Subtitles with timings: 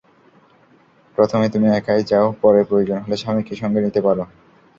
[1.17, 4.23] প্রথমে তুমি একাই যাও, পরে প্রয়োজন হলে স্বামীকে সঙ্গে নিতে পারো।